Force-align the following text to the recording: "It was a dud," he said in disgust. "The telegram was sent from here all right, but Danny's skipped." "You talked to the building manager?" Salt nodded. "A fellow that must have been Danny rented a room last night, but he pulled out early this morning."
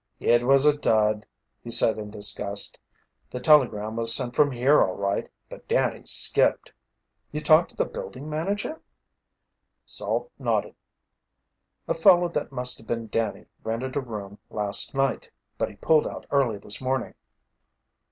"It 0.19 0.41
was 0.47 0.65
a 0.65 0.75
dud," 0.75 1.27
he 1.63 1.69
said 1.69 1.99
in 1.99 2.09
disgust. 2.09 2.79
"The 3.29 3.39
telegram 3.39 3.97
was 3.97 4.15
sent 4.15 4.35
from 4.35 4.49
here 4.49 4.81
all 4.83 4.95
right, 4.95 5.29
but 5.47 5.67
Danny's 5.67 6.09
skipped." 6.09 6.73
"You 7.31 7.39
talked 7.39 7.69
to 7.69 7.75
the 7.75 7.85
building 7.85 8.27
manager?" 8.27 8.81
Salt 9.85 10.31
nodded. 10.39 10.73
"A 11.87 11.93
fellow 11.93 12.29
that 12.29 12.51
must 12.51 12.79
have 12.79 12.87
been 12.87 13.09
Danny 13.09 13.45
rented 13.63 13.95
a 13.95 14.01
room 14.01 14.39
last 14.49 14.95
night, 14.95 15.29
but 15.59 15.69
he 15.69 15.75
pulled 15.75 16.07
out 16.07 16.25
early 16.31 16.57
this 16.57 16.81
morning." 16.81 17.13